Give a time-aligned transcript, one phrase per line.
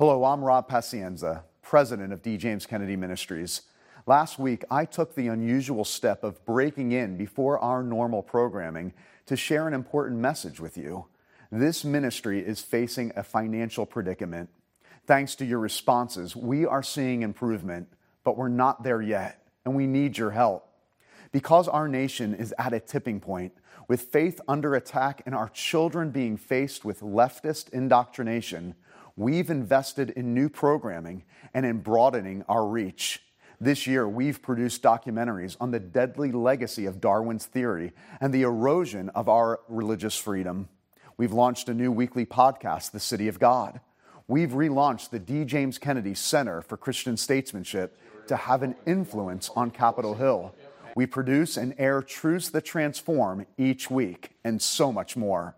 [0.00, 2.38] Hello, I'm Rob Pacienza, president of D.
[2.38, 3.60] James Kennedy Ministries.
[4.06, 8.94] Last week, I took the unusual step of breaking in before our normal programming
[9.26, 11.04] to share an important message with you.
[11.52, 14.48] This ministry is facing a financial predicament.
[15.06, 17.86] Thanks to your responses, we are seeing improvement,
[18.24, 20.66] but we're not there yet, and we need your help.
[21.30, 23.52] Because our nation is at a tipping point,
[23.86, 28.76] with faith under attack and our children being faced with leftist indoctrination,
[29.16, 31.24] we've invested in new programming
[31.54, 33.22] and in broadening our reach.
[33.60, 39.10] This year, we've produced documentaries on the deadly legacy of Darwin's theory and the erosion
[39.10, 40.68] of our religious freedom.
[41.18, 43.80] We've launched a new weekly podcast, The City of God.
[44.26, 45.44] We've relaunched the D.
[45.44, 47.98] James Kennedy Center for Christian Statesmanship
[48.28, 50.54] to have an influence on Capitol Hill.
[50.94, 55.56] We produce and air Truths That Transform each week, and so much more.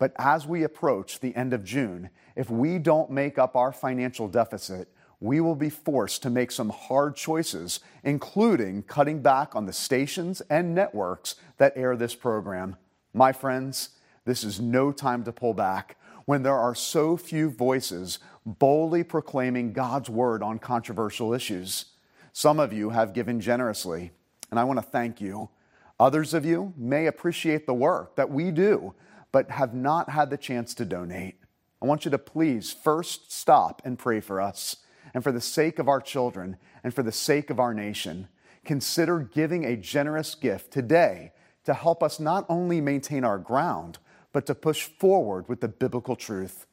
[0.00, 4.28] But as we approach the end of June, if we don't make up our financial
[4.28, 4.88] deficit,
[5.20, 10.40] we will be forced to make some hard choices, including cutting back on the stations
[10.48, 12.76] and networks that air this program.
[13.12, 13.90] My friends,
[14.24, 19.74] this is no time to pull back when there are so few voices boldly proclaiming
[19.74, 21.86] God's word on controversial issues.
[22.32, 24.12] Some of you have given generously,
[24.50, 25.50] and I want to thank you.
[25.98, 28.94] Others of you may appreciate the work that we do
[29.32, 31.36] but have not had the chance to donate,
[31.82, 34.76] I want you to please first stop and pray for us.
[35.14, 38.28] And for the sake of our children and for the sake of our nation,
[38.64, 41.32] consider giving a generous gift today
[41.64, 43.98] to help us not only maintain our ground,
[44.32, 46.66] but to push forward with the biblical truth.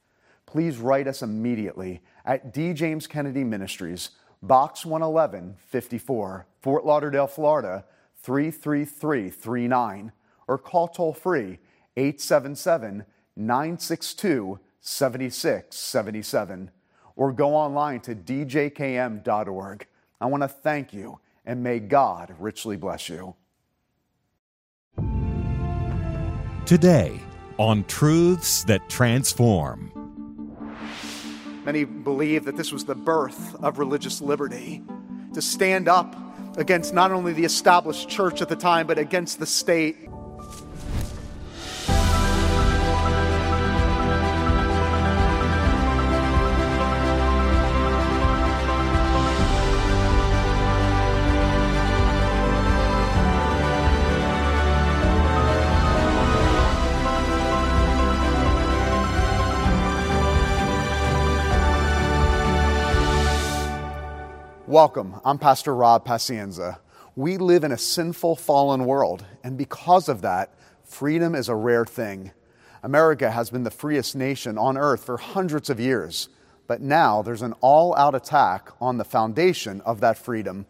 [0.46, 2.74] Please write us immediately at D.
[2.74, 7.86] James Kennedy Ministries, Box 111 54, Fort Lauderdale, Florida
[8.22, 10.12] 33339,
[10.48, 11.60] or call toll free
[11.98, 16.72] 877 962 7677
[17.17, 19.88] or go online to djkm.org.
[20.22, 23.36] I want to thank you and may God richly bless you.
[26.66, 27.20] Today
[27.58, 29.92] on Truths That Transform.
[31.66, 34.83] Many believe that this was the birth of religious liberty
[35.33, 36.16] to stand up
[36.58, 40.07] against not only the established church at the time, but against the state
[64.67, 65.22] Welcome.
[65.23, 66.80] I'm Pastor Rob Pacienza.
[67.16, 71.86] We live in a sinful, fallen world, and because of that, freedom is a rare
[71.86, 72.33] thing.
[72.83, 76.28] America has been the freest nation on earth for hundreds of years,
[76.67, 80.66] but now there's an all out attack on the foundation of that freedom.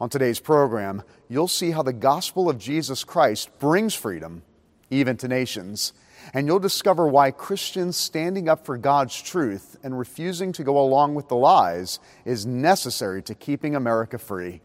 [0.00, 4.44] On today's program, you'll see how the gospel of Jesus Christ brings freedom,
[4.88, 5.92] even to nations
[6.34, 11.14] and you'll discover why Christians standing up for God's truth and refusing to go along
[11.14, 14.60] with the lies is necessary to keeping America free.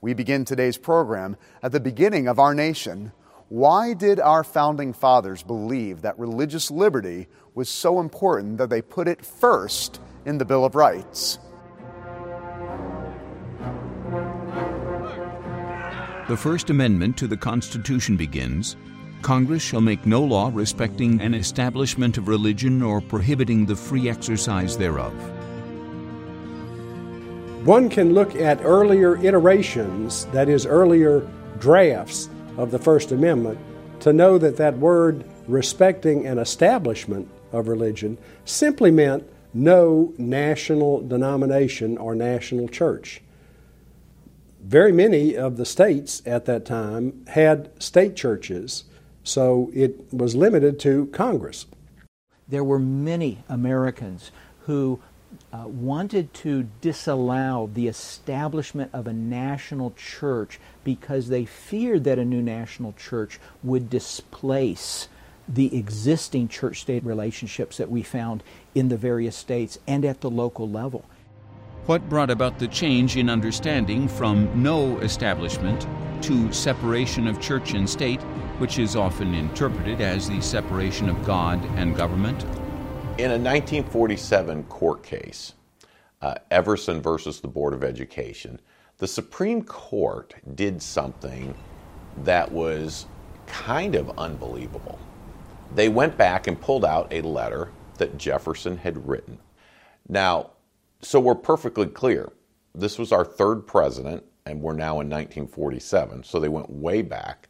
[0.00, 3.12] We begin today's program at the beginning of our nation.
[3.48, 9.08] Why did our founding fathers believe that religious liberty was so important that they put
[9.08, 11.38] it first in the Bill of Rights?
[16.28, 18.76] The First Amendment to the Constitution begins
[19.24, 24.76] Congress shall make no law respecting an establishment of religion or prohibiting the free exercise
[24.76, 25.14] thereof.
[27.64, 31.26] One can look at earlier iterations, that is, earlier
[31.58, 33.58] drafts of the First Amendment,
[34.00, 41.96] to know that that word respecting an establishment of religion simply meant no national denomination
[41.96, 43.22] or national church.
[44.60, 48.84] Very many of the states at that time had state churches
[49.24, 51.66] so it was limited to Congress.
[52.46, 54.30] There were many Americans
[54.66, 55.00] who
[55.52, 62.24] uh, wanted to disallow the establishment of a national church because they feared that a
[62.24, 65.08] new national church would displace
[65.48, 68.42] the existing church state relationships that we found
[68.74, 71.04] in the various states and at the local level.
[71.86, 75.86] What brought about the change in understanding from no establishment
[76.22, 78.20] to separation of church and state
[78.58, 82.42] which is often interpreted as the separation of God and government?
[83.18, 85.54] In a 1947 court case,
[86.22, 88.60] uh, Everson versus the Board of Education,
[88.98, 91.54] the Supreme Court did something
[92.22, 93.06] that was
[93.46, 94.98] kind of unbelievable.
[95.74, 99.38] They went back and pulled out a letter that Jefferson had written.
[100.08, 100.50] Now,
[101.00, 102.32] so we're perfectly clear.
[102.74, 107.48] This was our third president, and we're now in 1947, so they went way back.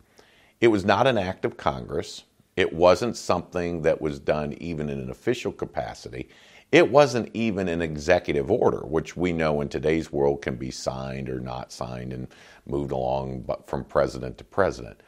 [0.61, 2.25] It was not an act of Congress.
[2.57, 6.29] It wasn't something that was done even in an official capacity.
[6.73, 11.29] It wasn't even an executive order, which we know in today's world can be signed
[11.29, 12.29] or not signed and
[12.67, 15.01] moved along from president to president.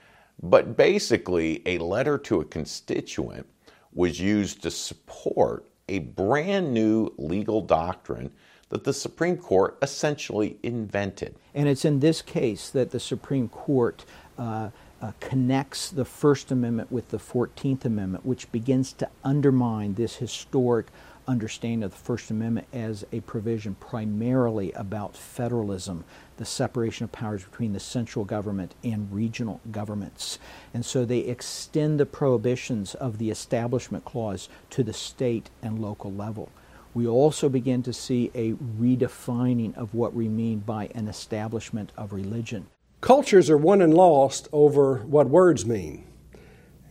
[0.43, 3.47] But basically, a letter to a constituent
[3.93, 8.31] was used to support a brand new legal doctrine
[8.69, 11.37] that the Supreme Court essentially invented.
[11.55, 14.05] And it's in this case that the Supreme Court
[14.37, 14.71] uh,
[15.07, 20.87] uh, connects the First Amendment with the 14th Amendment, which begins to undermine this historic
[21.29, 26.05] understanding of the First Amendment as a provision primarily about federalism,
[26.39, 30.41] the separation of powers between the central government and regional governments.
[30.75, 36.13] And so they extend the prohibitions of the Establishment Clause to the state and local
[36.13, 36.51] level.
[36.95, 42.13] We also begin to see a redefining of what we mean by an establishment of
[42.13, 42.67] religion.
[43.07, 46.05] Cultures are won and lost over what words mean.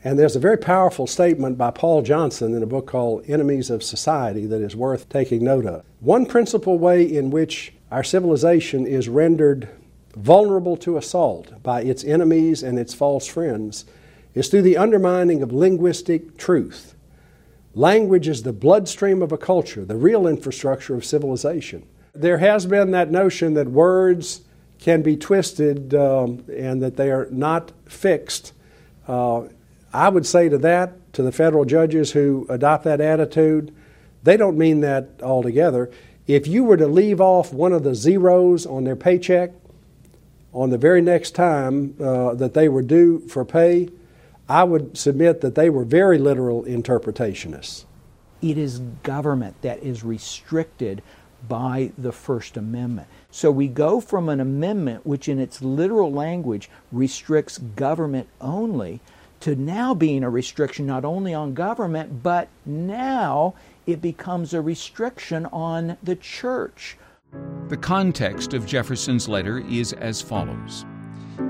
[0.01, 3.83] And there's a very powerful statement by Paul Johnson in a book called Enemies of
[3.83, 5.83] Society that is worth taking note of.
[6.00, 9.67] One principal way in which our civilization is rendered
[10.15, 13.83] vulnerable to assault by its enemies and its false friends
[14.33, 16.95] is through the undermining of linguistic truth.
[17.73, 21.85] Language is the bloodstream of a culture, the real infrastructure of civilization.
[22.13, 24.44] There has been that notion that words
[24.80, 28.54] can be twisted um, and that they are not fixed.
[29.07, 29.44] Uh,
[29.94, 33.74] I would say to that, to the federal judges who adopt that attitude,
[34.24, 35.89] they don't mean that altogether.
[36.27, 39.51] If you were to leave off one of the zeros on their paycheck
[40.54, 43.89] on the very next time uh, that they were due for pay,
[44.50, 47.86] I would submit that they were very literal interpretationists.
[48.42, 51.01] It is government that is restricted
[51.48, 53.07] by the First Amendment.
[53.35, 59.01] So we go from an amendment which, in its literal language, restricts government only
[59.41, 63.53] to now being a restriction not only on government, but now
[63.85, 66.95] it becomes a restriction on the church.
[67.67, 70.85] The context of Jefferson's letter is as follows.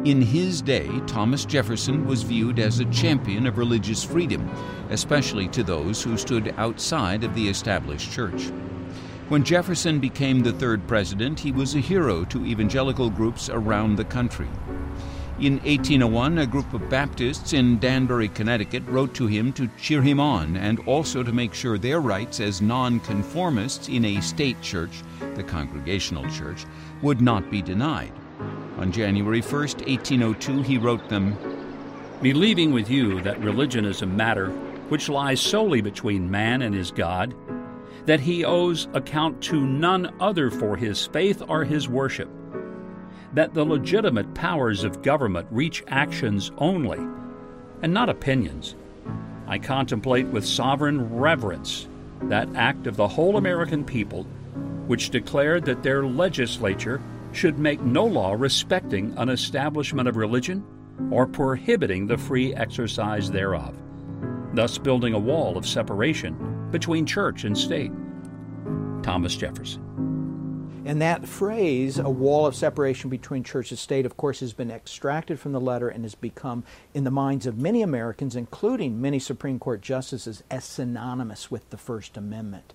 [0.05, 4.49] In his day, Thomas Jefferson was viewed as a champion of religious freedom,
[4.89, 8.51] especially to those who stood outside of the established church.
[9.27, 14.05] When Jefferson became the third president, he was a hero to evangelical groups around the
[14.05, 14.47] country.
[15.39, 20.19] In 1801, a group of Baptists in Danbury, Connecticut wrote to him to cheer him
[20.19, 25.01] on and also to make sure their rights as nonconformists in a state church,
[25.33, 26.67] the Congregational Church,
[27.01, 28.13] would not be denied.
[28.77, 31.35] On January 1, 1802, he wrote them
[32.21, 34.51] Believing with you that religion is a matter
[34.89, 37.33] which lies solely between man and his God,
[38.05, 42.29] that he owes account to none other for his faith or his worship
[43.35, 46.99] that the legitimate powers of government reach actions only,
[47.81, 48.75] and not opinions.
[49.45, 51.87] I contemplate with sovereign reverence
[52.23, 54.23] that act of the whole American people
[54.87, 57.01] which declared that their legislature
[57.33, 60.63] should make no law respecting an establishment of religion
[61.11, 63.75] or prohibiting the free exercise thereof,
[64.53, 67.89] thus building a wall of separation between church and state.
[69.01, 69.81] Thomas Jefferson.
[70.85, 74.69] And that phrase, a wall of separation between church and state, of course, has been
[74.69, 79.19] extracted from the letter and has become, in the minds of many Americans, including many
[79.19, 82.73] Supreme Court justices, as synonymous with the First Amendment.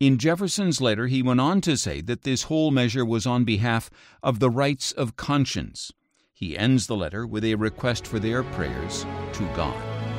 [0.00, 3.90] In Jefferson's letter, he went on to say that this whole measure was on behalf
[4.24, 5.92] of the rights of conscience.
[6.32, 10.15] He ends the letter with a request for their prayers to God.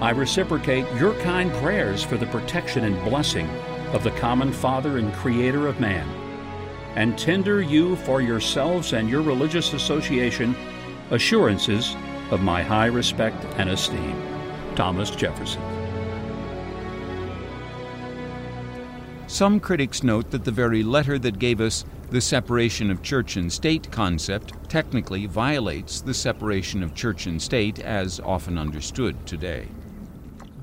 [0.00, 3.48] I reciprocate your kind prayers for the protection and blessing
[3.94, 6.06] of the common Father and Creator of man
[6.96, 10.54] and tender you for yourselves and your religious association
[11.10, 11.96] assurances
[12.30, 14.20] of my high respect and esteem.
[14.74, 15.62] Thomas Jefferson.
[19.28, 23.50] Some critics note that the very letter that gave us the separation of church and
[23.50, 29.68] state concept technically violates the separation of church and state as often understood today.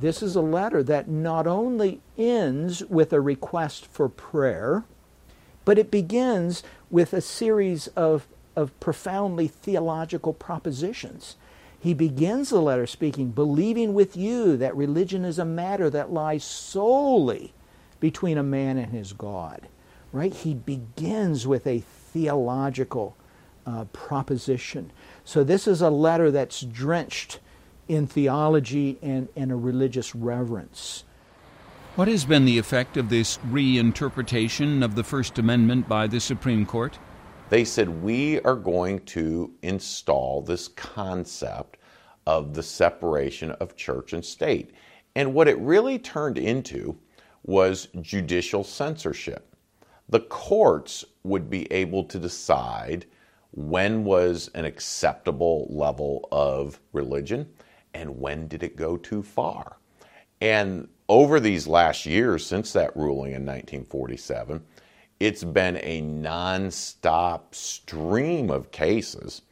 [0.04, 4.84] This is a letter that not only ends with a request for prayer,
[5.64, 11.38] but it begins with a series of, of profoundly theological propositions.
[11.80, 16.44] He begins the letter speaking, believing with you that religion is a matter that lies
[16.44, 17.54] solely
[18.02, 19.70] between a man and his God.
[20.12, 20.34] Right?
[20.34, 23.16] He begins with a theological
[23.66, 24.92] uh, proposition.
[25.24, 27.40] So this is a letter that's drenched
[27.88, 31.04] in theology and, and a religious reverence.
[31.96, 36.66] What has been the effect of this reinterpretation of the First Amendment by the Supreme
[36.66, 36.98] Court?
[37.50, 41.78] They said, We are going to install this concept
[42.26, 44.72] of the separation of church and state.
[45.16, 46.98] And what it really turned into
[47.44, 49.56] was judicial censorship.
[50.10, 53.06] The courts would be able to decide
[53.52, 57.48] when was an acceptable level of religion
[57.94, 59.78] and when did it go too far.
[60.42, 64.64] And over these last years, since that ruling in 1947,
[65.20, 69.44] it's been a nonstop stream of cases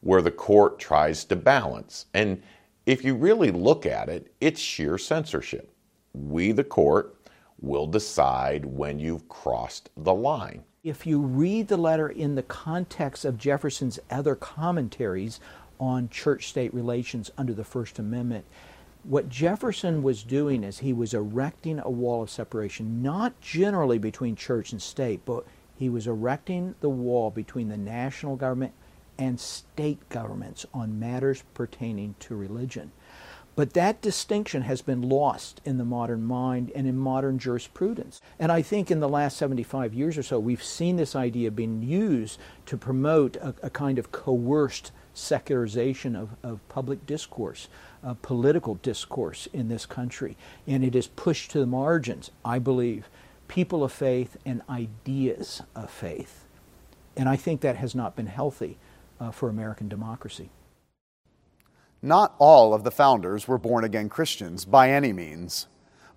[0.00, 2.06] where the court tries to balance.
[2.12, 2.42] And
[2.84, 5.72] if you really look at it, it's sheer censorship.
[6.12, 7.16] We, the court,
[7.60, 10.64] will decide when you've crossed the line.
[10.82, 15.40] If you read the letter in the context of Jefferson's other commentaries
[15.78, 18.44] on church state relations under the First Amendment,
[19.04, 24.34] what Jefferson was doing is he was erecting a wall of separation, not generally between
[24.34, 25.44] church and state, but
[25.76, 28.72] he was erecting the wall between the national government
[29.18, 32.92] and state governments on matters pertaining to religion.
[33.56, 38.20] But that distinction has been lost in the modern mind and in modern jurisprudence.
[38.38, 41.82] And I think in the last 75 years or so, we've seen this idea being
[41.82, 47.68] used to promote a, a kind of coerced secularization of, of public discourse,
[48.02, 50.36] uh, political discourse in this country.
[50.66, 53.08] And it is pushed to the margins, I believe,
[53.48, 56.44] people of faith and ideas of faith.
[57.16, 58.76] And I think that has not been healthy
[59.20, 60.50] uh, for American democracy.
[62.02, 65.68] Not all of the founders were born again Christians by any means,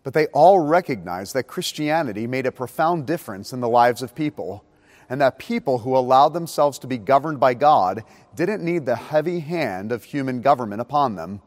[0.03, 4.65] but they all recognized that Christianity made a profound difference in the lives of people,
[5.09, 8.03] and that people who allowed themselves to be governed by God
[8.35, 11.41] didn't need the heavy hand of human government upon them.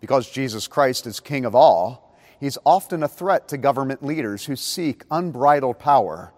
[0.00, 4.56] Because Jesus Christ is King of all, he's often a threat to government leaders who
[4.56, 6.32] seek unbridled power.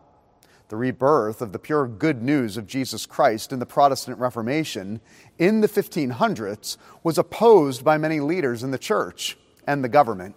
[0.68, 5.00] The rebirth of the pure good news of Jesus Christ in the Protestant Reformation
[5.38, 10.34] in the 1500s was opposed by many leaders in the church and the government.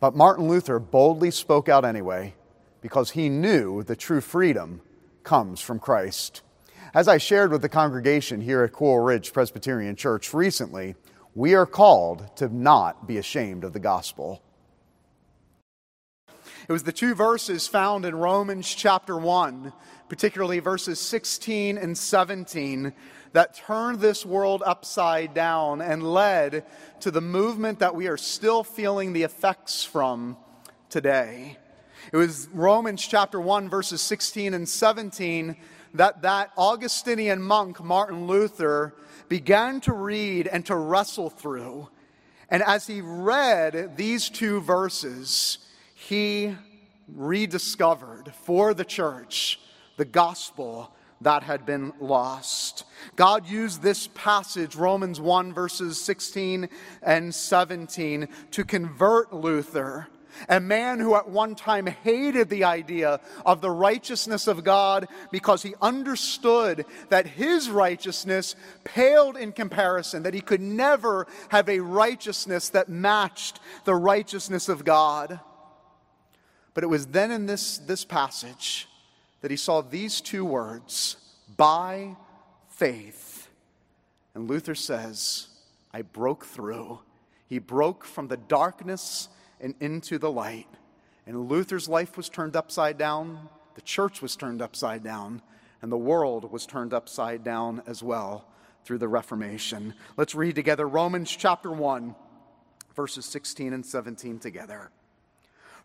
[0.00, 2.34] But Martin Luther boldly spoke out anyway
[2.80, 4.80] because he knew the true freedom
[5.22, 6.42] comes from Christ.
[6.94, 10.94] As I shared with the congregation here at Coral Ridge Presbyterian Church recently,
[11.34, 14.42] we are called to not be ashamed of the gospel.
[16.68, 19.72] It was the two verses found in Romans chapter 1,
[20.08, 22.92] particularly verses 16 and 17,
[23.32, 26.66] that turned this world upside down and led
[27.00, 30.36] to the movement that we are still feeling the effects from
[30.90, 31.56] today.
[32.10, 35.56] It was Romans chapter 1, verses 16 and 17
[35.94, 38.94] that that Augustinian monk, Martin Luther,
[39.28, 41.88] began to read and to wrestle through.
[42.48, 45.58] And as he read these two verses,
[45.94, 46.54] he
[47.14, 49.60] rediscovered for the church
[49.96, 52.84] the gospel that had been lost.
[53.16, 56.68] God used this passage, Romans 1, verses 16
[57.02, 60.08] and 17, to convert Luther,
[60.48, 65.62] a man who at one time hated the idea of the righteousness of God because
[65.62, 72.68] he understood that his righteousness paled in comparison, that he could never have a righteousness
[72.70, 75.40] that matched the righteousness of God.
[76.74, 78.88] But it was then in this, this passage
[79.40, 81.16] that he saw these two words
[81.56, 82.16] by
[82.68, 83.48] faith.
[84.34, 85.48] And Luther says,
[85.92, 87.00] I broke through.
[87.48, 89.28] He broke from the darkness
[89.60, 90.68] and into the light.
[91.26, 95.42] And Luther's life was turned upside down, the church was turned upside down,
[95.82, 98.46] and the world was turned upside down as well
[98.84, 99.94] through the Reformation.
[100.16, 102.14] Let's read together Romans chapter 1,
[102.96, 104.90] verses 16 and 17 together.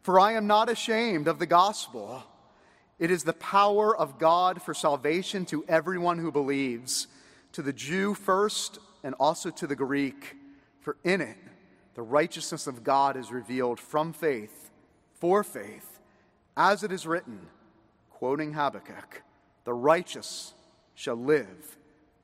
[0.02, 2.24] For I am not ashamed of the gospel.
[3.00, 7.08] It is the power of God for salvation to everyone who believes,
[7.52, 10.36] to the Jew first and also to the Greek.
[10.80, 11.38] For in it,
[11.96, 14.72] the righteousness of God is revealed from faith,
[15.14, 16.00] for faith,
[16.58, 17.48] as it is written,
[18.10, 19.24] quoting Habakkuk,
[19.64, 20.54] the righteous
[20.96, 21.78] shall live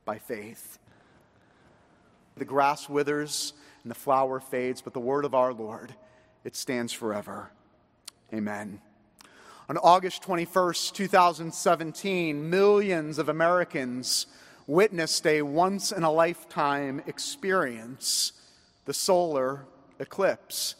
[0.05, 0.79] by faith.
[2.37, 5.93] The grass withers and the flower fades, but the word of our Lord,
[6.43, 7.51] it stands forever.
[8.33, 8.81] Amen.
[9.67, 14.25] On August 21st, 2017, millions of Americans
[14.65, 18.31] witnessed a once in a lifetime experience
[18.89, 19.67] the solar
[19.99, 20.73] eclipse.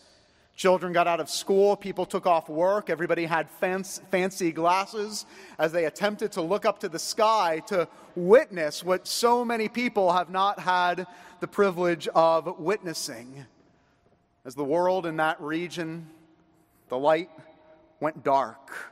[0.55, 5.27] Children got out of school, people took off work, everybody had fancy glasses
[5.59, 10.11] as they attempted to look up to the sky to witness what so many people
[10.11, 11.05] have not had
[11.39, 13.45] the privilege of witnessing.
[14.43, 16.07] As the world in that region
[16.87, 17.29] the light
[17.99, 18.91] went dark.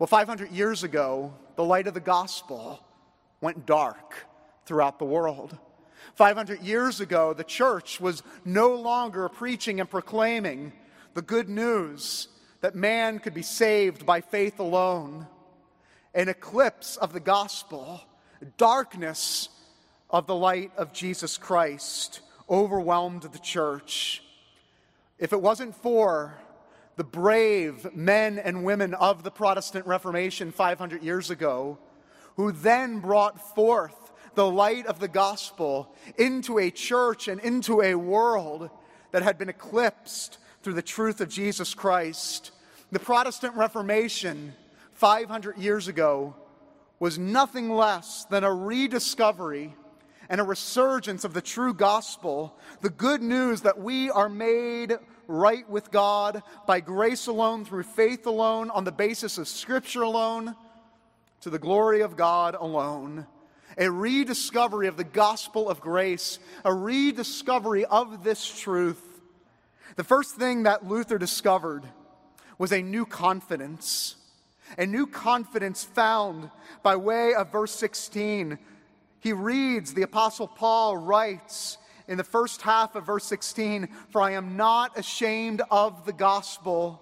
[0.00, 2.84] Well, 500 years ago, the light of the gospel
[3.40, 4.26] went dark
[4.66, 5.56] throughout the world.
[6.14, 10.72] 500 years ago, the church was no longer preaching and proclaiming
[11.14, 12.28] the good news
[12.60, 15.26] that man could be saved by faith alone.
[16.14, 18.00] An eclipse of the gospel,
[18.56, 19.48] darkness
[20.10, 24.22] of the light of Jesus Christ overwhelmed the church.
[25.18, 26.38] If it wasn't for
[26.96, 31.78] the brave men and women of the Protestant Reformation 500 years ago,
[32.36, 34.03] who then brought forth
[34.34, 38.70] the light of the gospel into a church and into a world
[39.12, 42.50] that had been eclipsed through the truth of Jesus Christ.
[42.90, 44.54] The Protestant Reformation
[44.94, 46.34] 500 years ago
[46.98, 49.74] was nothing less than a rediscovery
[50.28, 55.68] and a resurgence of the true gospel, the good news that we are made right
[55.68, 60.54] with God by grace alone, through faith alone, on the basis of Scripture alone,
[61.40, 63.26] to the glory of God alone.
[63.78, 69.02] A rediscovery of the gospel of grace, a rediscovery of this truth.
[69.96, 71.84] The first thing that Luther discovered
[72.58, 74.16] was a new confidence.
[74.78, 76.50] A new confidence found
[76.82, 78.58] by way of verse 16.
[79.20, 84.32] He reads, the Apostle Paul writes, in the first half of verse 16 For I
[84.32, 87.00] am not ashamed of the gospel.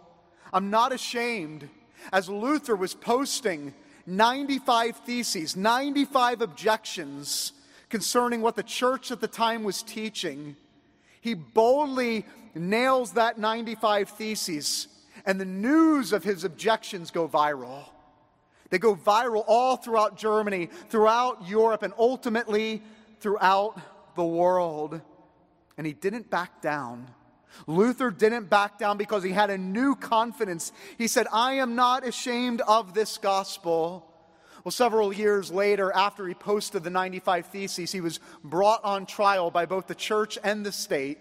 [0.52, 1.68] I'm not ashamed.
[2.12, 3.74] As Luther was posting
[4.06, 7.52] 95 theses, 95 objections
[7.88, 10.56] concerning what the church at the time was teaching,
[11.20, 14.88] he boldly nails that 95 theses,
[15.24, 17.84] and the news of his objections go viral.
[18.70, 22.82] They go viral all throughout Germany, throughout Europe, and ultimately
[23.20, 23.78] throughout
[24.16, 25.00] the world.
[25.76, 27.06] And he didn't back down.
[27.66, 30.72] Luther didn't back down because he had a new confidence.
[30.98, 34.08] He said, I am not ashamed of this gospel.
[34.64, 39.50] Well, several years later, after he posted the 95 Theses, he was brought on trial
[39.50, 41.18] by both the church and the state.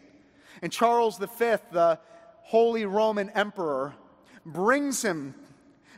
[0.61, 1.27] And Charles V,
[1.71, 1.99] the
[2.43, 3.95] Holy Roman Emperor,
[4.45, 5.33] brings him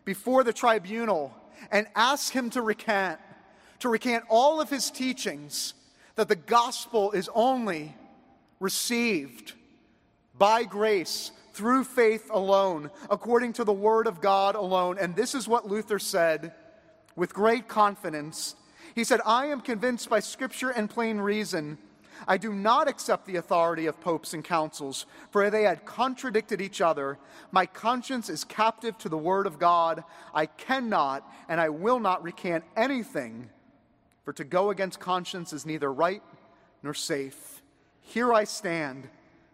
[0.06, 1.34] before the tribunal
[1.72, 3.20] and asks him to recant,
[3.80, 5.74] to recant all of his teachings
[6.16, 7.96] that the gospel is only
[8.60, 9.54] received
[10.38, 14.98] by grace through faith alone, according to the word of God alone.
[15.00, 16.54] And this is what Luther said
[17.16, 18.56] with great confidence.
[18.96, 21.78] He said, I am convinced by scripture and plain reason.
[22.28, 26.80] I do not accept the authority of popes and councils, for they had contradicted each
[26.80, 27.18] other.
[27.52, 30.04] My conscience is captive to the word of God.
[30.34, 33.50] I cannot and I will not recant anything
[34.24, 36.24] for to go against conscience is neither right
[36.82, 37.62] nor safe.
[38.02, 39.10] Here I stand.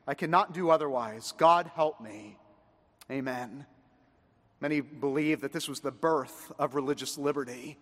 [0.09, 1.35] I cannot do otherwise.
[1.37, 2.35] God help me.
[3.11, 3.67] Amen.
[4.59, 7.77] Many believe that this was the birth of religious liberty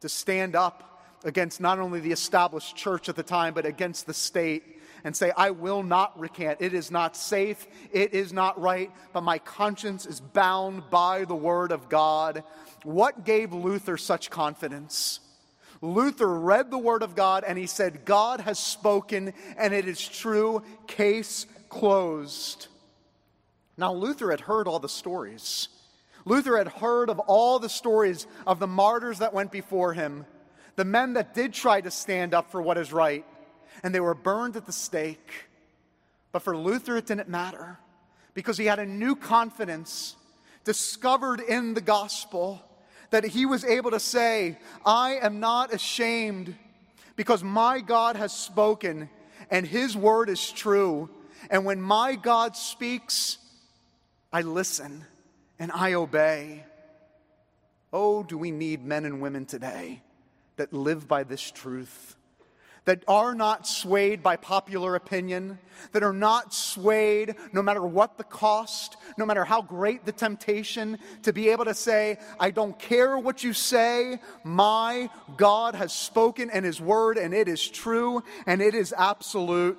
[0.00, 4.12] to stand up against not only the established church at the time, but against the
[4.12, 6.60] state and say, I will not recant.
[6.60, 7.66] It is not safe.
[7.90, 12.44] It is not right, but my conscience is bound by the word of God.
[12.82, 15.20] What gave Luther such confidence?
[15.80, 20.06] Luther read the Word of God and he said, God has spoken and it is
[20.06, 20.62] true.
[20.86, 22.66] Case closed.
[23.78, 25.68] Now, Luther had heard all the stories.
[26.26, 30.26] Luther had heard of all the stories of the martyrs that went before him,
[30.76, 33.24] the men that did try to stand up for what is right,
[33.82, 35.46] and they were burned at the stake.
[36.32, 37.78] But for Luther, it didn't matter
[38.34, 40.16] because he had a new confidence
[40.64, 42.62] discovered in the gospel
[43.10, 46.54] that he was able to say, I am not ashamed
[47.16, 49.10] because my God has spoken
[49.50, 51.10] and his word is true.
[51.48, 53.38] And when my God speaks,
[54.32, 55.04] I listen
[55.58, 56.64] and I obey.
[57.92, 60.02] Oh, do we need men and women today
[60.56, 62.16] that live by this truth?
[62.84, 65.58] that are not swayed by popular opinion,
[65.92, 70.98] that are not swayed no matter what the cost, no matter how great the temptation,
[71.22, 76.50] to be able to say, I don't care what you say, my God has spoken
[76.50, 79.78] and His word, and it is true and it is absolute.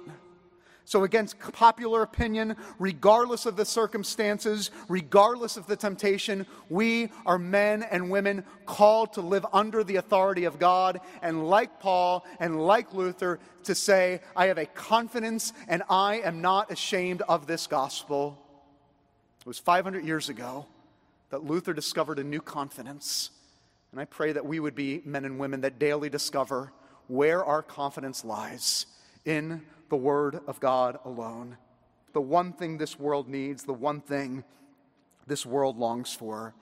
[0.83, 7.83] So, against popular opinion, regardless of the circumstances, regardless of the temptation, we are men
[7.83, 10.99] and women called to live under the authority of God.
[11.21, 16.41] And like Paul and like Luther, to say, I have a confidence and I am
[16.41, 18.37] not ashamed of this gospel.
[19.39, 20.65] It was 500 years ago
[21.29, 23.29] that Luther discovered a new confidence.
[23.91, 26.71] And I pray that we would be men and women that daily discover
[27.07, 28.85] where our confidence lies
[29.25, 29.61] in
[29.91, 31.57] the Word of God alone.
[32.13, 34.45] The one thing this world needs, the one thing
[35.27, 36.55] this world longs for.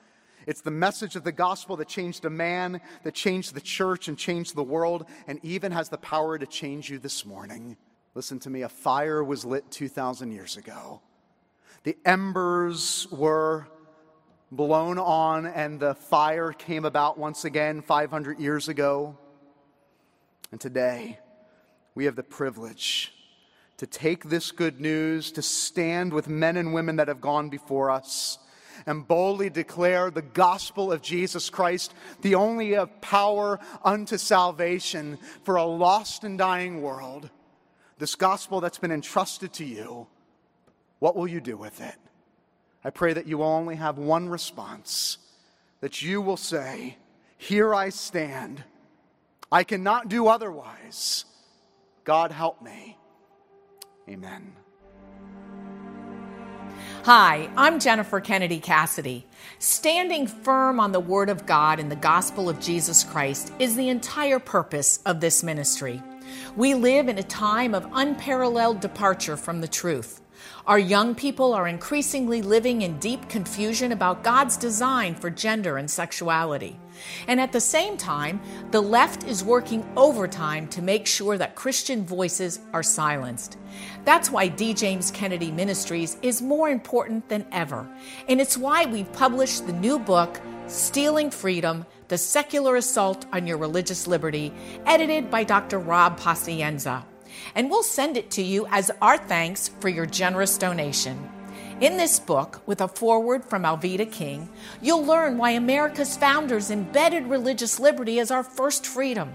[0.47, 4.17] It's the message of the gospel that changed a man, that changed the church and
[4.17, 7.77] changed the world, and even has the power to change you this morning.
[8.15, 10.99] Listen to me a fire was lit 2,000 years ago.
[11.83, 13.67] The embers were
[14.51, 19.19] blown on, and the fire came about once again 500 years ago.
[20.51, 21.19] And today,
[21.93, 23.13] we have the privilege
[23.79, 27.89] to take this good news, to stand with men and women that have gone before
[27.89, 28.37] us,
[28.85, 35.55] and boldly declare the gospel of Jesus Christ, the only of power unto salvation for
[35.55, 37.29] a lost and dying world.
[37.97, 40.07] This gospel that's been entrusted to you,
[40.99, 41.95] what will you do with it?
[42.83, 45.17] I pray that you will only have one response
[45.79, 46.97] that you will say,
[47.37, 48.63] Here I stand.
[49.51, 51.23] I cannot do otherwise.
[52.03, 52.98] God help me.
[54.09, 54.53] Amen.
[57.03, 59.27] Hi, I'm Jennifer Kennedy Cassidy.
[59.59, 63.89] Standing firm on the Word of God and the gospel of Jesus Christ is the
[63.89, 66.01] entire purpose of this ministry.
[66.55, 70.21] We live in a time of unparalleled departure from the truth.
[70.65, 75.89] Our young people are increasingly living in deep confusion about God's design for gender and
[75.89, 76.79] sexuality.
[77.27, 82.05] And at the same time, the left is working overtime to make sure that Christian
[82.05, 83.57] voices are silenced.
[84.05, 84.73] That's why D.
[84.73, 87.87] James Kennedy Ministries is more important than ever.
[88.27, 93.57] And it's why we've published the new book, Stealing Freedom The Secular Assault on Your
[93.57, 94.53] Religious Liberty,
[94.85, 95.79] edited by Dr.
[95.79, 97.03] Rob Pacienza
[97.55, 101.29] and we'll send it to you as our thanks for your generous donation.
[101.81, 104.49] In this book, with a foreword from Alveda King,
[104.81, 109.33] you'll learn why America's founders embedded religious liberty as our first freedom.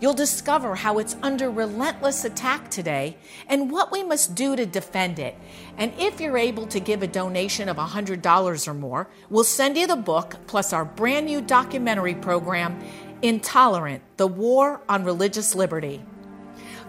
[0.00, 3.16] You'll discover how it's under relentless attack today
[3.48, 5.36] and what we must do to defend it.
[5.78, 9.86] And if you're able to give a donation of $100 or more, we'll send you
[9.86, 12.76] the book plus our brand new documentary program,
[13.22, 16.02] Intolerant The War on Religious Liberty.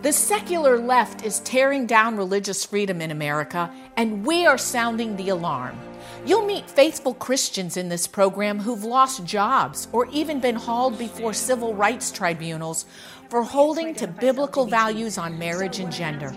[0.06, 5.30] The secular left is tearing down religious freedom in America, and we are sounding the
[5.30, 5.80] alarm.
[6.28, 11.34] You'll meet faithful Christians in this program who've lost jobs or even been hauled before
[11.34, 12.86] civil rights tribunals
[13.32, 16.32] for holding to biblical values on marriage and gender.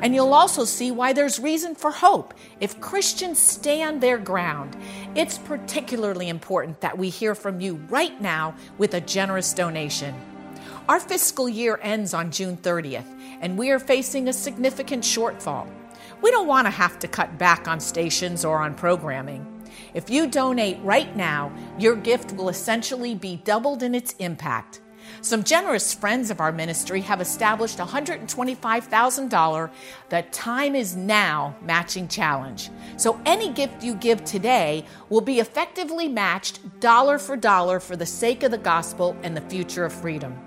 [0.00, 4.78] And you'll also see why there's reason for hope if Christians stand their ground.
[5.14, 10.14] It's particularly important that we hear from you right now with a generous donation.
[10.88, 13.06] Our fiscal year ends on June 30th,
[13.40, 15.68] and we are facing a significant shortfall.
[16.22, 19.46] We don't want to have to cut back on stations or on programming.
[19.94, 24.80] If you donate right now, your gift will essentially be doubled in its impact.
[25.22, 29.70] Some generous friends of our ministry have established a $125,000
[30.08, 32.70] The Time is Now matching challenge.
[32.96, 38.06] So any gift you give today will be effectively matched dollar for dollar for the
[38.06, 40.38] sake of the gospel and the future of freedom.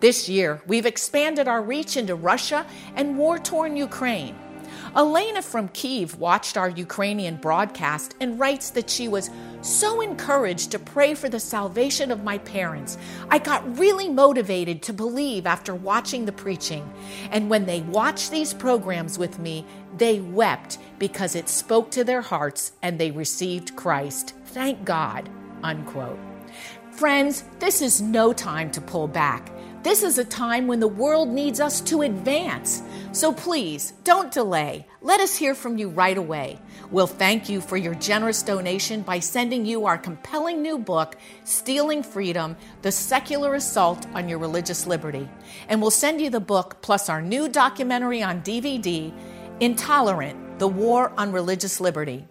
[0.00, 2.66] This year, we've expanded our reach into Russia
[2.96, 4.36] and war torn Ukraine.
[4.96, 9.30] Elena from Kiev watched our Ukrainian broadcast and writes that she was
[9.62, 12.98] so encouraged to pray for the salvation of my parents.
[13.28, 16.92] I got really motivated to believe after watching the preaching.
[17.30, 19.64] And when they watched these programs with me,
[19.96, 24.34] they wept because it spoke to their hearts and they received Christ.
[24.46, 25.28] Thank God.
[25.62, 26.18] Unquote.
[26.90, 29.52] Friends, this is no time to pull back.
[29.82, 32.82] This is a time when the world needs us to advance.
[33.12, 34.86] So please, don't delay.
[35.00, 36.58] Let us hear from you right away.
[36.90, 42.02] We'll thank you for your generous donation by sending you our compelling new book, Stealing
[42.02, 45.26] Freedom The Secular Assault on Your Religious Liberty.
[45.66, 49.10] And we'll send you the book plus our new documentary on DVD,
[49.60, 52.26] Intolerant The War on Religious Liberty.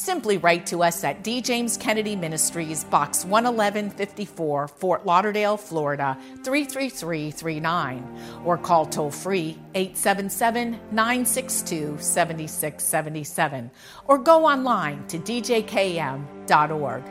[0.00, 1.42] Simply write to us at D.
[1.42, 11.98] James Kennedy Ministries, Box 11154, Fort Lauderdale, Florida 33339, or call toll free 877 962
[12.00, 13.70] 7677,
[14.06, 17.02] or go online to djkm.org.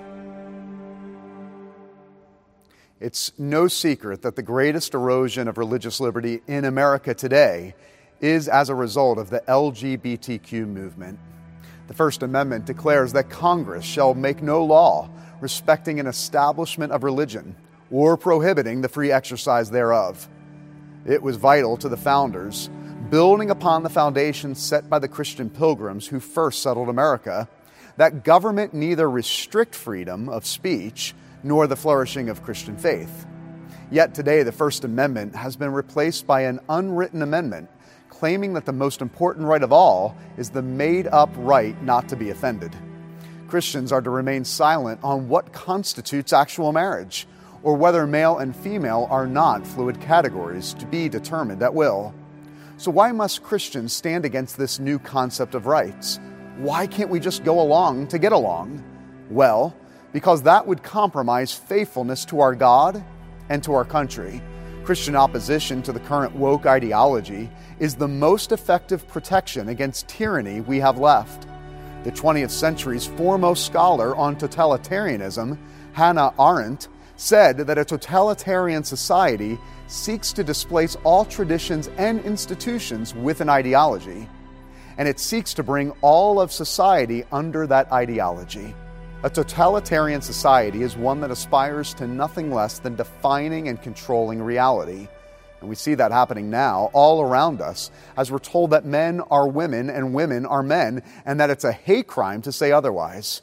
[3.00, 7.76] It's no secret that the greatest erosion of religious liberty in America today
[8.20, 11.20] is as a result of the LGBTQ movement.
[11.90, 15.10] The First Amendment declares that Congress shall make no law
[15.42, 17.56] respecting an establishment of religion
[17.90, 20.30] or prohibiting the free exercise thereof.
[21.08, 22.70] It was vital to the founders,
[23.10, 27.50] building upon the foundation set by the Christian pilgrims who first settled America,
[27.98, 33.26] that government neither restrict freedom of speech nor the flourishing of Christian faith.
[33.90, 37.68] Yet today, the First Amendment has been replaced by an unwritten amendment
[38.20, 42.18] claiming that the most important right of all is the made up right not to
[42.18, 42.76] be offended.
[43.48, 47.30] Christians are to remain silent on what constitutes actual marriage,
[47.64, 52.14] or whether male and female are not fluid categories to be determined at will.
[52.76, 56.20] So, why must Christians stand against this new concept of rights?
[56.58, 58.84] Why can't we just go along to get along?
[59.30, 59.74] Well,
[60.12, 63.02] because that would compromise faithfulness to our God
[63.48, 64.42] and to our country.
[64.90, 67.48] Christian opposition to the current woke ideology
[67.78, 71.46] is the most effective protection against tyranny we have left.
[72.04, 75.60] The 20th century's foremost scholar on totalitarianism,
[75.94, 83.42] Hannah Arendt, said that a totalitarian society seeks to displace all traditions and institutions with
[83.42, 84.28] an ideology,
[84.98, 88.74] and it seeks to bring all of society under that ideology.
[89.22, 95.10] A totalitarian society is one that aspires to nothing less than defining and controlling reality.
[95.60, 99.46] And we see that happening now all around us as we're told that men are
[99.46, 103.42] women and women are men, and that it's a hate crime to say otherwise.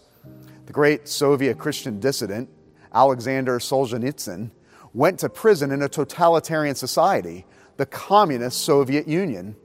[0.65, 2.49] The great Soviet Christian dissident,
[2.95, 4.53] Alexander Solzhenitsyn,
[4.95, 7.45] went to prison in a totalitarian society,
[7.77, 9.57] the Communist Soviet Union.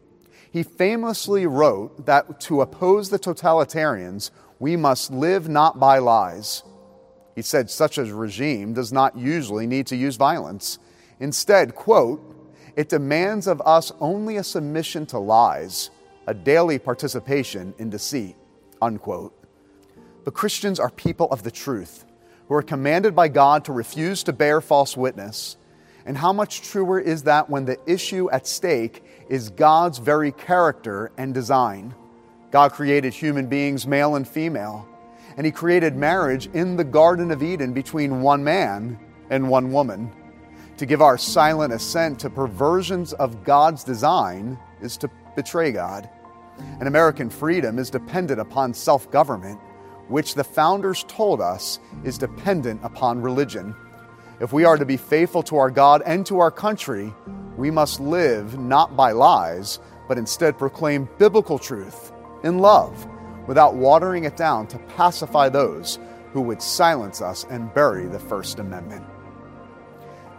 [0.51, 4.29] He famously wrote that to oppose the totalitarians,
[4.61, 6.61] we must live not by lies.
[7.33, 10.77] He said such a regime does not usually need to use violence.
[11.19, 12.21] Instead, quote,
[12.75, 15.89] it demands of us only a submission to lies,
[16.27, 18.35] a daily participation in deceit,
[18.79, 19.33] unquote.
[20.25, 22.05] But Christians are people of the truth
[22.47, 25.57] who are commanded by God to refuse to bear false witness.
[26.05, 31.11] And how much truer is that when the issue at stake is God's very character
[31.17, 31.95] and design?
[32.51, 34.85] God created human beings, male and female,
[35.37, 40.11] and He created marriage in the Garden of Eden between one man and one woman.
[40.77, 46.09] To give our silent assent to perversions of God's design is to betray God.
[46.79, 49.59] And American freedom is dependent upon self government,
[50.09, 53.73] which the founders told us is dependent upon religion.
[54.41, 57.13] If we are to be faithful to our God and to our country,
[57.55, 62.10] we must live not by lies, but instead proclaim biblical truth
[62.43, 63.07] in love
[63.47, 65.99] without watering it down to pacify those
[66.33, 69.05] who would silence us and bury the First Amendment.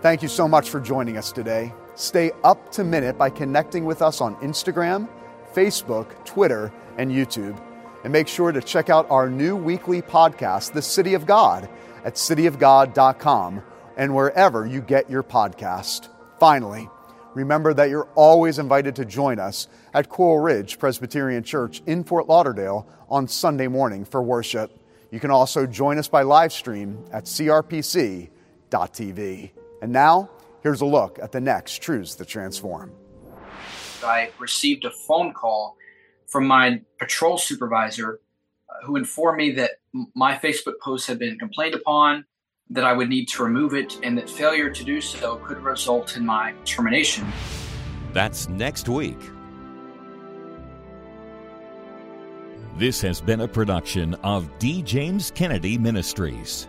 [0.01, 1.73] Thank you so much for joining us today.
[1.95, 5.09] Stay up to minute by connecting with us on Instagram,
[5.55, 7.61] Facebook, Twitter, and YouTube.
[8.03, 11.69] And make sure to check out our new weekly podcast, The City of God,
[12.05, 13.63] at cityofgod.com
[13.97, 16.09] and wherever you get your podcast.
[16.41, 16.89] Finally,
[17.35, 22.29] remember that you're always invited to join us at Coral Ridge Presbyterian Church in Fort
[22.29, 24.79] Lauderdale on Sunday morning for worship.
[25.11, 28.31] You can also join us by live stream at crpc.tv.
[29.83, 30.31] And now,
[30.63, 32.93] here's a look at the next Truths That Transform.
[34.05, 35.77] I received a phone call
[36.27, 38.21] from my patrol supervisor
[38.69, 39.73] uh, who informed me that
[40.15, 42.25] my Facebook posts had been complained upon,
[42.73, 46.17] that I would need to remove it, and that failure to do so could result
[46.17, 47.27] in my termination.
[48.13, 49.19] That's next week.
[52.79, 54.83] This has been a production of D.
[54.83, 56.67] James Kennedy Ministries.